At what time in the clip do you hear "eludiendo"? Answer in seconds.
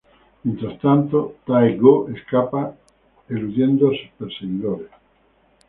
3.29-3.89